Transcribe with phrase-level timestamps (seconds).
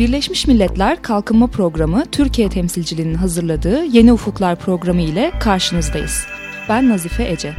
[0.00, 6.26] Birleşmiş Milletler Kalkınma Programı Türkiye temsilciliğinin hazırladığı Yeni Ufuklar programı ile karşınızdayız.
[6.68, 7.52] Ben Nazife Ece.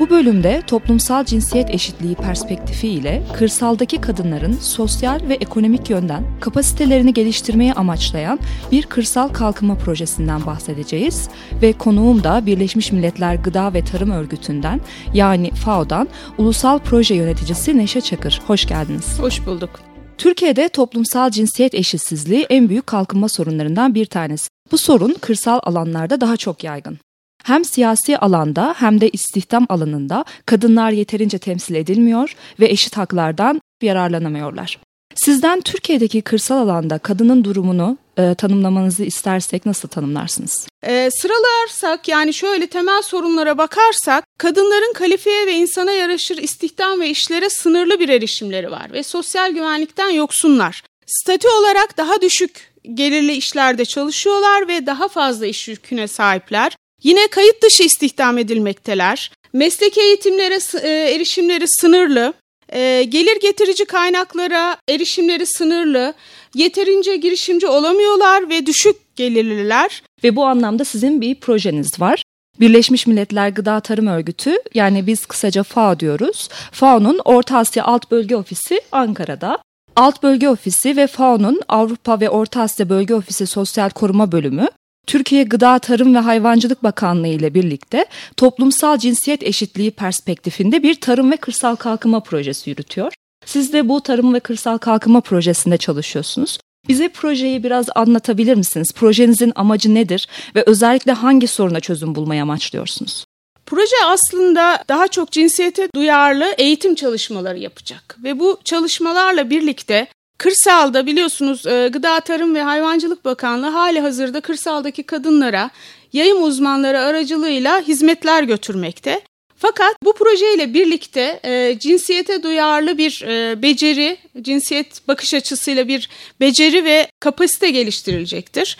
[0.00, 7.72] Bu bölümde toplumsal cinsiyet eşitliği perspektifi ile kırsaldaki kadınların sosyal ve ekonomik yönden kapasitelerini geliştirmeyi
[7.72, 8.38] amaçlayan
[8.72, 11.28] bir kırsal kalkınma projesinden bahsedeceğiz
[11.62, 14.80] ve konuğum da Birleşmiş Milletler Gıda ve Tarım Örgütü'nden
[15.14, 16.08] yani FAO'dan
[16.38, 18.42] Ulusal Proje Yöneticisi Neşe Çakır.
[18.46, 19.18] Hoş geldiniz.
[19.20, 19.95] Hoş bulduk.
[20.18, 24.48] Türkiye'de toplumsal cinsiyet eşitsizliği en büyük kalkınma sorunlarından bir tanesi.
[24.72, 26.98] Bu sorun kırsal alanlarda daha çok yaygın.
[27.44, 34.78] Hem siyasi alanda hem de istihdam alanında kadınlar yeterince temsil edilmiyor ve eşit haklardan yararlanamıyorlar.
[35.14, 40.68] Sizden Türkiye'deki kırsal alanda kadının durumunu e, tanımlamanızı istersek nasıl tanımlarsınız?
[40.86, 47.50] E, sıralarsak yani şöyle temel sorunlara bakarsak kadınların kalifiye ve insana yaraşır istihdam ve işlere
[47.50, 50.82] sınırlı bir erişimleri var ve sosyal güvenlikten yoksunlar.
[51.06, 56.76] Statü olarak daha düşük gelirli işlerde çalışıyorlar ve daha fazla iş yüküne sahipler.
[57.02, 59.30] Yine kayıt dışı istihdam edilmekteler.
[59.52, 62.32] Mesleki eğitimlere e, erişimleri sınırlı.
[62.72, 66.14] E, gelir getirici kaynaklara erişimleri sınırlı.
[66.54, 70.02] Yeterince girişimci olamıyorlar ve düşük gelirliler.
[70.24, 72.22] Ve bu anlamda sizin bir projeniz var.
[72.60, 76.48] Birleşmiş Milletler Gıda Tarım Örgütü yani biz kısaca FAO diyoruz.
[76.72, 79.58] FAO'nun Orta Asya Alt Bölge Ofisi Ankara'da.
[79.96, 84.68] Alt Bölge Ofisi ve FAO'nun Avrupa ve Orta Asya Bölge Ofisi Sosyal Koruma Bölümü
[85.06, 88.06] Türkiye Gıda Tarım ve Hayvancılık Bakanlığı ile birlikte
[88.36, 93.12] toplumsal cinsiyet eşitliği perspektifinde bir tarım ve kırsal kalkınma projesi yürütüyor.
[93.46, 96.58] Siz de bu tarım ve kırsal kalkınma projesinde çalışıyorsunuz.
[96.88, 98.92] Bize projeyi biraz anlatabilir misiniz?
[98.92, 103.24] Projenizin amacı nedir ve özellikle hangi soruna çözüm bulmayı amaçlıyorsunuz?
[103.66, 110.06] Proje aslında daha çok cinsiyete duyarlı eğitim çalışmaları yapacak ve bu çalışmalarla birlikte
[110.38, 115.70] Kırsalda biliyorsunuz e, Gıda Tarım ve Hayvancılık Bakanlığı hali hazırda kırsaldaki kadınlara
[116.12, 119.20] yayım uzmanları aracılığıyla hizmetler götürmekte.
[119.66, 126.08] Fakat bu projeyle birlikte e, cinsiyete duyarlı bir e, beceri, cinsiyet bakış açısıyla bir
[126.40, 128.78] beceri ve kapasite geliştirilecektir.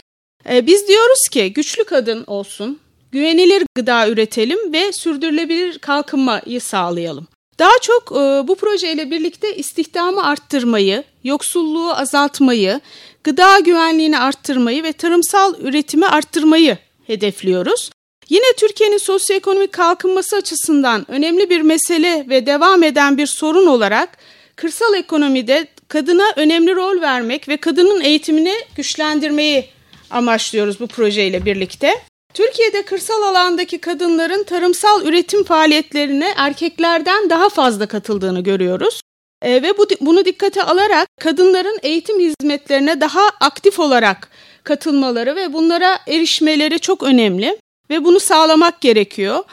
[0.51, 2.79] E, biz diyoruz ki güçlü kadın olsun,
[3.13, 7.27] güvenilir gıda üretelim ve sürdürülebilir kalkınmayı sağlayalım.
[7.59, 12.81] Daha çok e, bu projeyle birlikte istihdamı arttırmayı, yoksulluğu azaltmayı,
[13.25, 17.91] gıda güvenliğini arttırmayı ve tarımsal üretimi arttırmayı hedefliyoruz.
[18.29, 24.19] Yine Türkiye'nin sosyoekonomik kalkınması açısından önemli bir mesele ve devam eden bir sorun olarak
[24.57, 29.65] kırsal ekonomide kadına önemli rol vermek ve kadının eğitimini güçlendirmeyi
[30.11, 31.95] amaçlıyoruz bu projeyle birlikte.
[32.35, 39.01] Türkiye'de kırsal alandaki kadınların tarımsal üretim faaliyetlerine erkeklerden daha fazla katıldığını görüyoruz.
[39.43, 44.29] E, ve bu, bunu dikkate alarak kadınların eğitim hizmetlerine daha aktif olarak
[44.65, 47.59] katılmaları ve bunlara erişmeleri çok önemli
[47.91, 49.45] ve bunu sağlamak gerekiyor.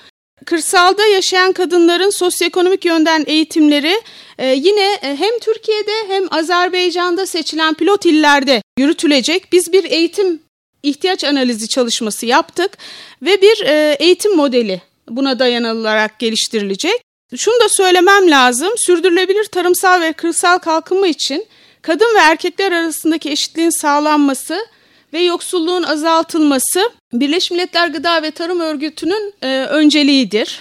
[0.45, 4.01] Kırsalda yaşayan kadınların sosyoekonomik yönden eğitimleri
[4.38, 9.51] e, yine e, hem Türkiye'de hem Azerbaycan'da seçilen pilot illerde yürütülecek.
[9.51, 10.39] Biz bir eğitim
[10.83, 12.77] ihtiyaç analizi çalışması yaptık
[13.21, 17.01] ve bir e, eğitim modeli buna dayanılarak geliştirilecek.
[17.38, 21.45] Şunu da söylemem lazım, sürdürülebilir tarımsal ve kırsal kalkınma için
[21.81, 24.67] kadın ve erkekler arasındaki eşitliğin sağlanması
[25.13, 30.59] ve yoksulluğun azaltılması Birleşmiş Milletler Gıda ve Tarım Örgütü'nün e, önceliğidir.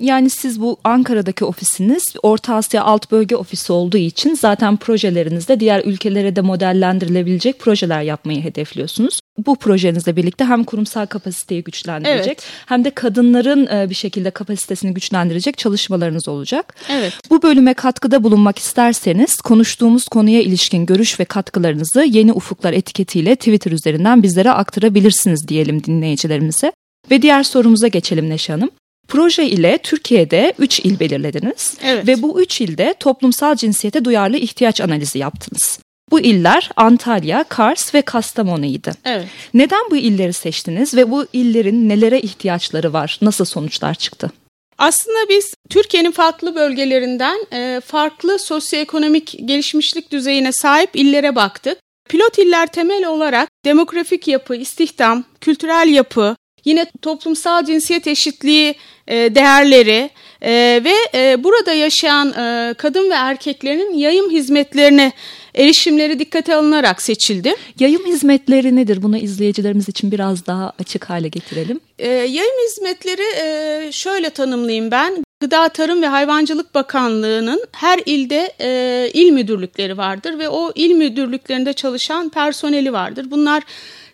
[0.00, 5.84] Yani siz bu Ankara'daki ofisiniz Orta Asya Alt Bölge Ofisi olduğu için zaten projelerinizde diğer
[5.84, 9.20] ülkelere de modellendirilebilecek projeler yapmayı hedefliyorsunuz.
[9.38, 12.46] Bu projenizle birlikte hem kurumsal kapasiteyi güçlendirecek evet.
[12.66, 16.74] hem de kadınların e, bir şekilde kapasitesini güçlendirecek çalışmalarınız olacak.
[16.88, 17.12] Evet.
[17.30, 23.72] Bu bölüme katkıda bulunmak isterseniz konuştuğumuz konuya ilişkin görüş ve katkılarınızı Yeni Ufuklar etiketiyle Twitter
[23.72, 26.72] üzerinden bizlere aktarabilirsiniz diyelim dinleyicilerimize.
[27.10, 28.70] Ve diğer sorumuza geçelim Neşe Hanım.
[29.10, 32.06] Proje ile Türkiye'de 3 il belirlediniz evet.
[32.06, 35.78] ve bu 3 ilde toplumsal cinsiyete duyarlı ihtiyaç analizi yaptınız.
[36.10, 38.90] Bu iller Antalya, Kars ve Kastamonu'ydu.
[39.04, 39.26] Evet.
[39.54, 43.18] Neden bu illeri seçtiniz ve bu illerin nelere ihtiyaçları var?
[43.22, 44.30] Nasıl sonuçlar çıktı?
[44.78, 51.78] Aslında biz Türkiye'nin farklı bölgelerinden e, farklı sosyoekonomik gelişmişlik düzeyine sahip illere baktık.
[52.08, 58.74] Pilot iller temel olarak demografik yapı, istihdam, kültürel yapı, yine toplumsal cinsiyet eşitliği
[59.08, 60.10] e, değerleri
[60.42, 62.32] e, ve e, burada yaşayan
[62.74, 65.12] kadın ve erkeklerin yayım hizmetlerine
[65.54, 67.54] erişimleri dikkate alınarak seçildi.
[67.78, 69.02] Yayım hizmetleri nedir?
[69.02, 71.80] Bunu izleyicilerimiz için biraz daha açık hale getirelim.
[72.08, 75.24] yayım hizmetleri şöyle tanımlayayım ben.
[75.40, 81.72] Gıda Tarım ve Hayvancılık Bakanlığı'nın her ilde e, il müdürlükleri vardır ve o il müdürlüklerinde
[81.72, 83.30] çalışan personeli vardır.
[83.30, 83.62] Bunlar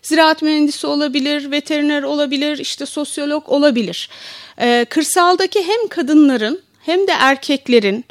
[0.07, 4.09] ziraat mühendisi olabilir, veteriner olabilir, işte sosyolog olabilir.
[4.59, 8.05] E, kırsaldaki hem kadınların hem de erkeklerin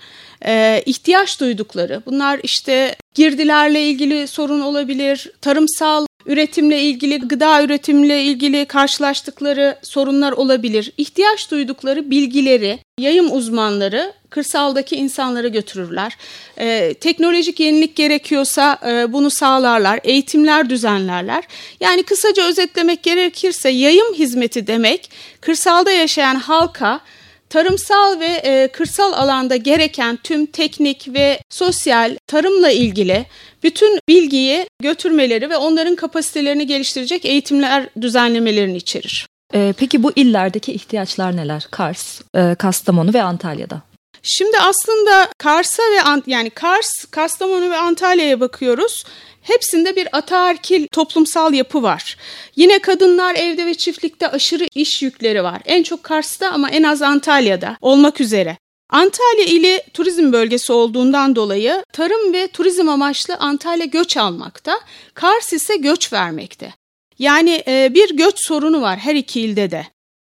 [0.47, 8.65] e, ihtiyaç duydukları, bunlar işte girdilerle ilgili sorun olabilir, tarımsal üretimle ilgili, gıda üretimle ilgili
[8.65, 10.93] karşılaştıkları sorunlar olabilir.
[10.97, 16.17] İhtiyaç duydukları bilgileri yayım uzmanları kırsaldaki insanlara götürürler.
[16.59, 21.45] Ee, teknolojik yenilik gerekiyorsa e, bunu sağlarlar, eğitimler düzenlerler.
[21.81, 25.11] Yani kısaca özetlemek gerekirse yayım hizmeti demek
[25.41, 27.01] kırsalda yaşayan halka
[27.49, 33.27] tarımsal ve e, kırsal alanda gereken tüm teknik ve sosyal tarımla ilgili
[33.63, 39.27] bütün bilgiyi götürmeleri ve onların kapasitelerini geliştirecek eğitimler düzenlemelerini içerir.
[39.55, 41.67] Ee, peki bu illerdeki ihtiyaçlar neler?
[41.71, 43.83] Kars, e, Kastamonu ve Antalya'da.
[44.23, 49.05] Şimdi aslında Kars'a ve yani Kars, Kastamonu ve Antalya'ya bakıyoruz.
[49.43, 52.17] Hepsinde bir ataerkil toplumsal yapı var.
[52.57, 55.63] Yine kadınlar evde ve çiftlikte aşırı iş yükleri var.
[55.65, 58.57] En çok Kars'ta ama en az Antalya'da olmak üzere.
[58.91, 64.81] Antalya ili turizm bölgesi olduğundan dolayı tarım ve turizm amaçlı Antalya göç almakta,
[65.15, 66.75] Kars ise göç vermekte.
[67.19, 69.87] Yani e, bir göç sorunu var her iki ilde de.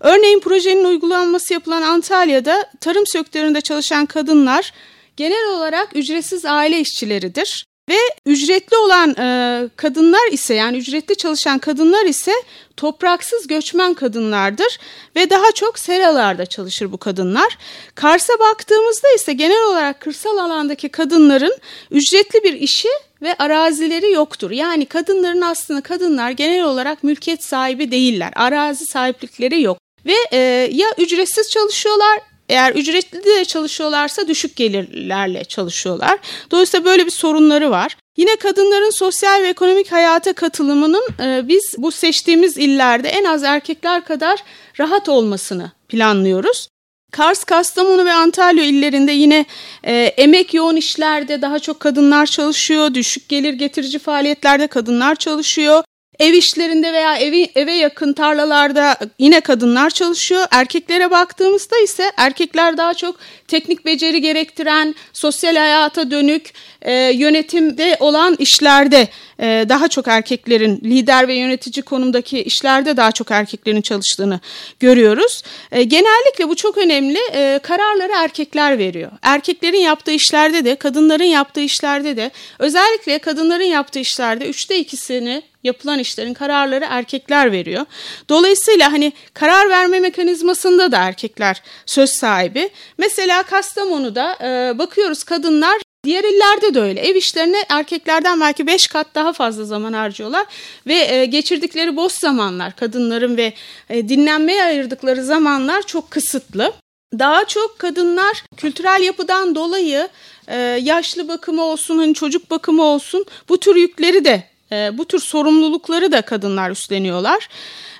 [0.04, 4.72] Örneğin projenin uygulanması yapılan Antalya'da tarım sektöründe çalışan kadınlar
[5.16, 7.66] genel olarak ücretsiz aile işçileridir.
[7.88, 7.96] Ve
[8.26, 12.32] ücretli olan e, kadınlar ise yani ücretli çalışan kadınlar ise
[12.76, 14.78] topraksız göçmen kadınlardır
[15.16, 17.58] ve daha çok seralarda çalışır bu kadınlar.
[17.94, 21.56] Kars'a baktığımızda ise genel olarak kırsal alandaki kadınların
[21.90, 22.88] ücretli bir işi
[23.22, 24.50] ve arazileri yoktur.
[24.50, 28.32] Yani kadınların aslında kadınlar genel olarak mülkiyet sahibi değiller.
[28.36, 29.83] Arazi sahiplikleri yok.
[30.06, 30.38] Ve e,
[30.72, 36.18] ya ücretsiz çalışıyorlar eğer ücretli de çalışıyorlarsa düşük gelirlerle çalışıyorlar.
[36.50, 37.96] Dolayısıyla böyle bir sorunları var.
[38.16, 44.04] Yine kadınların sosyal ve ekonomik hayata katılımının e, biz bu seçtiğimiz illerde en az erkekler
[44.04, 44.42] kadar
[44.80, 46.68] rahat olmasını planlıyoruz.
[47.12, 49.46] Kars, Kastamonu ve Antalya illerinde yine
[49.84, 52.94] e, emek yoğun işlerde daha çok kadınlar çalışıyor.
[52.94, 55.84] Düşük gelir getirici faaliyetlerde kadınlar çalışıyor.
[56.18, 60.46] Ev işlerinde veya evi, eve yakın tarlalarda yine kadınlar çalışıyor.
[60.50, 63.16] Erkeklere baktığımızda ise erkekler daha çok
[63.48, 66.52] teknik beceri gerektiren, sosyal hayata dönük,
[66.82, 69.08] e, yönetimde olan işlerde
[69.40, 74.40] e, daha çok erkeklerin lider ve yönetici konumdaki işlerde daha çok erkeklerin çalıştığını
[74.80, 75.42] görüyoruz.
[75.72, 77.18] E, genellikle bu çok önemli.
[77.32, 79.10] E, kararları erkekler veriyor.
[79.22, 85.98] Erkeklerin yaptığı işlerde de, kadınların yaptığı işlerde de, özellikle kadınların yaptığı işlerde üçte ikisini yapılan
[85.98, 87.86] işlerin kararları erkekler veriyor.
[88.28, 92.68] Dolayısıyla hani karar verme mekanizmasında da erkekler söz sahibi.
[92.98, 97.00] Mesela Kastamonu'da e, bakıyoruz kadınlar Diğer illerde de öyle.
[97.00, 100.46] Ev işlerine erkeklerden belki 5 kat daha fazla zaman harcıyorlar
[100.86, 103.52] ve e, geçirdikleri boş zamanlar, kadınların ve
[103.90, 106.72] e, dinlenmeye ayırdıkları zamanlar çok kısıtlı.
[107.18, 110.08] Daha çok kadınlar kültürel yapıdan dolayı
[110.48, 115.18] e, yaşlı bakımı olsun, hani çocuk bakımı olsun bu tür yükleri de e, bu tür
[115.18, 117.48] sorumlulukları da kadınlar üstleniyorlar.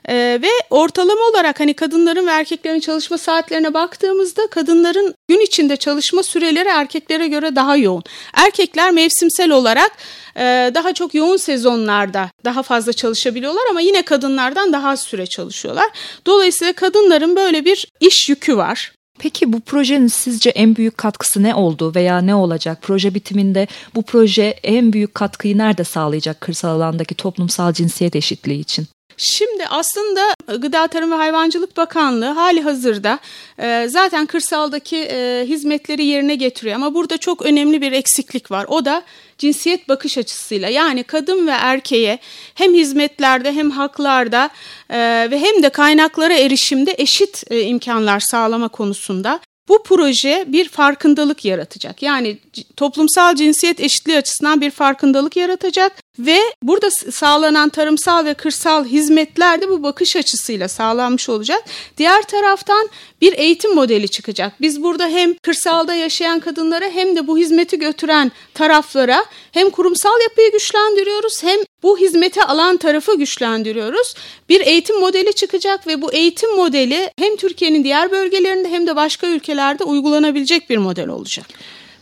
[0.08, 6.22] E, ve ortalama olarak hani kadınların ve erkeklerin çalışma saatlerine baktığımızda kadınların gün içinde çalışma
[6.22, 8.02] süreleri erkeklere göre daha yoğun.
[8.34, 9.92] Erkekler mevsimsel olarak
[10.36, 15.88] e, daha çok yoğun sezonlarda daha fazla çalışabiliyorlar ama yine kadınlardan daha az süre çalışıyorlar.
[16.26, 18.92] Dolayısıyla kadınların böyle bir iş yükü var.
[19.18, 22.78] Peki bu projenin sizce en büyük katkısı ne oldu veya ne olacak?
[22.82, 28.86] Proje bitiminde bu proje en büyük katkıyı nerede sağlayacak kırsal alandaki toplumsal cinsiyet eşitliği için?
[29.16, 33.18] Şimdi aslında Gıda Tarım ve Hayvancılık Bakanlığı hali hazırda
[33.58, 38.66] e, zaten kırsaldaki e, hizmetleri yerine getiriyor ama burada çok önemli bir eksiklik var.
[38.68, 39.02] O da
[39.38, 42.18] cinsiyet bakış açısıyla yani kadın ve erkeğe
[42.54, 44.50] hem hizmetlerde hem haklarda
[44.90, 44.98] e,
[45.30, 52.02] ve hem de kaynaklara erişimde eşit e, imkanlar sağlama konusunda bu proje bir farkındalık yaratacak.
[52.02, 52.38] Yani
[52.76, 59.68] toplumsal cinsiyet eşitliği açısından bir farkındalık yaratacak ve burada sağlanan tarımsal ve kırsal hizmetler de
[59.68, 61.64] bu bakış açısıyla sağlanmış olacak.
[61.96, 62.88] Diğer taraftan
[63.20, 64.52] bir eğitim modeli çıkacak.
[64.60, 70.52] Biz burada hem kırsalda yaşayan kadınlara hem de bu hizmeti götüren taraflara hem kurumsal yapıyı
[70.52, 74.14] güçlendiriyoruz hem bu hizmeti alan tarafı güçlendiriyoruz.
[74.48, 79.26] Bir eğitim modeli çıkacak ve bu eğitim modeli hem Türkiye'nin diğer bölgelerinde hem de başka
[79.26, 81.46] ülkelerde uygulanabilecek bir model olacak.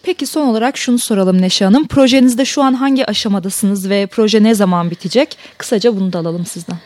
[0.03, 1.87] Peki son olarak şunu soralım Neşe Hanım.
[1.87, 5.39] Projenizde şu an hangi aşamadasınız ve proje ne zaman bitecek?
[5.59, 6.77] Kısaca bunu da alalım sizden.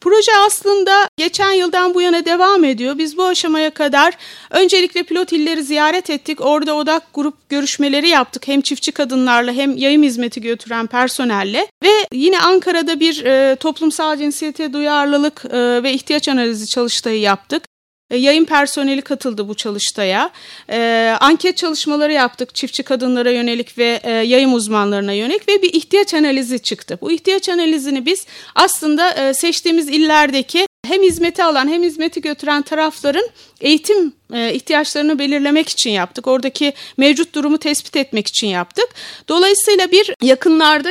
[0.00, 2.98] Proje aslında geçen yıldan bu yana devam ediyor.
[2.98, 4.14] Biz bu aşamaya kadar
[4.50, 6.40] öncelikle pilot illeri ziyaret ettik.
[6.40, 8.48] Orada odak grup görüşmeleri yaptık.
[8.48, 11.66] Hem çiftçi kadınlarla hem yayım hizmeti götüren personelle.
[11.82, 17.62] Ve yine Ankara'da bir e, toplumsal cinsiyete duyarlılık e, ve ihtiyaç analizi çalıştayı yaptık.
[18.10, 20.30] E, yayın personeli katıldı bu çalıştaya.
[20.70, 26.14] E, anket çalışmaları yaptık çiftçi kadınlara yönelik ve e, yayın uzmanlarına yönelik ve bir ihtiyaç
[26.14, 26.98] analizi çıktı.
[27.00, 33.28] Bu ihtiyaç analizini biz aslında e, seçtiğimiz illerdeki hem hizmeti alan hem hizmeti götüren tarafların
[33.60, 34.12] eğitim
[34.52, 36.26] ihtiyaçlarını belirlemek için yaptık.
[36.26, 38.88] Oradaki mevcut durumu tespit etmek için yaptık.
[39.28, 40.88] Dolayısıyla bir yakınlarda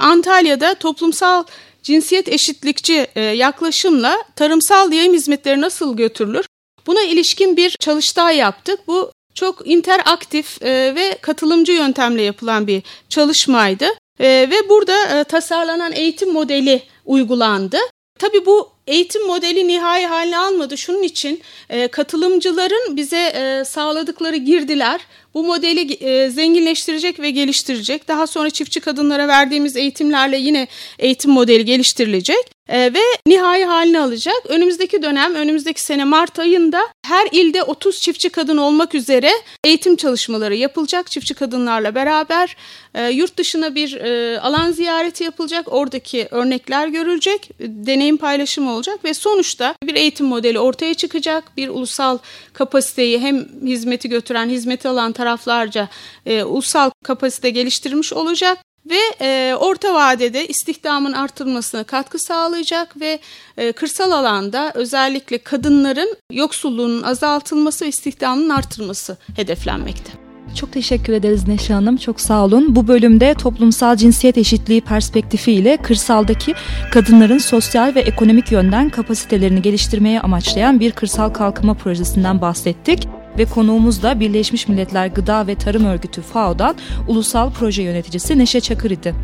[0.00, 1.44] Antalya'da toplumsal
[1.82, 6.46] cinsiyet eşitlikçi yaklaşımla tarımsal yayım hizmetleri nasıl götürülür?
[6.88, 8.80] Buna ilişkin bir çalıştay yaptık.
[8.86, 13.84] Bu çok interaktif e, ve katılımcı yöntemle yapılan bir çalışmaydı.
[14.20, 17.76] E, ve burada e, tasarlanan eğitim modeli uygulandı.
[18.18, 20.78] Tabii bu eğitim modeli nihai haline almadı.
[20.78, 21.42] Şunun için
[21.90, 25.00] katılımcıların bize sağladıkları girdiler
[25.34, 28.08] bu modeli e, zenginleştirecek ve geliştirecek.
[28.08, 30.68] Daha sonra çiftçi kadınlara verdiğimiz eğitimlerle yine
[30.98, 34.42] eğitim modeli geliştirilecek e, ve nihai halini alacak.
[34.48, 39.30] Önümüzdeki dönem, önümüzdeki sene Mart ayında her ilde 30 çiftçi kadın olmak üzere
[39.64, 42.56] eğitim çalışmaları yapılacak çiftçi kadınlarla beraber.
[42.94, 45.72] E, yurt dışına bir e, alan ziyareti yapılacak.
[45.72, 47.50] Oradaki örnekler görülecek.
[47.60, 51.56] Deneyim paylaşımı olacak ve sonuçta bir eğitim modeli ortaya çıkacak.
[51.56, 52.18] Bir ulusal
[52.52, 55.88] kapasiteyi hem hizmeti götüren, hizmeti alan taraflarca
[56.26, 58.58] e, ulusal kapasite geliştirmiş olacak
[58.90, 63.18] ve e, orta vadede istihdamın artırılmasına katkı sağlayacak ve
[63.56, 70.12] e, kırsal alanda özellikle kadınların yoksulluğunun azaltılması ve istihdamın artırılması hedeflenmekte.
[70.54, 71.96] Çok teşekkür ederiz Neşe Hanım.
[71.96, 72.76] Çok sağ olun.
[72.76, 76.54] Bu bölümde toplumsal cinsiyet eşitliği perspektifi ile kırsaldaki
[76.92, 83.08] kadınların sosyal ve ekonomik yönden kapasitelerini geliştirmeye amaçlayan bir kırsal kalkınma projesinden bahsettik
[83.38, 86.76] ve konuğumuz da Birleşmiş Milletler Gıda ve Tarım Örgütü FAO'dan
[87.08, 89.14] Ulusal Proje Yöneticisi Neşe Çakır idi.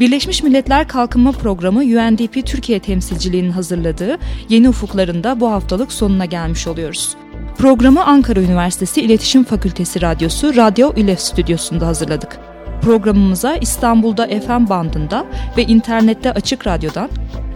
[0.00, 7.16] Birleşmiş Milletler Kalkınma Programı UNDP Türkiye temsilciliğinin hazırladığı Yeni Ufuklarında bu haftalık sonuna gelmiş oluyoruz.
[7.58, 12.38] Programı Ankara Üniversitesi İletişim Fakültesi Radyosu Radyo İLEF stüdyosunda hazırladık.
[12.82, 17.08] Programımıza İstanbul'da FM bandında ve internette açık radyodan,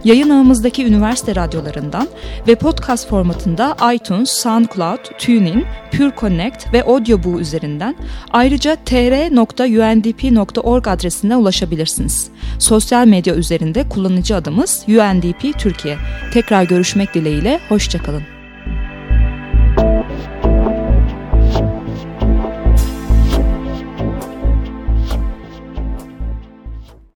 [0.03, 2.07] yayın ağımızdaki üniversite radyolarından
[2.47, 7.95] ve podcast formatında iTunes, SoundCloud, TuneIn, Pure Connect ve Audioboo üzerinden
[8.31, 9.67] ayrıca tr.undp.org
[10.87, 12.29] adresine ulaşabilirsiniz.
[12.59, 15.97] Sosyal medya üzerinde kullanıcı adımız UNDP Türkiye.
[16.33, 18.32] Tekrar görüşmek dileğiyle, hoşçakalın.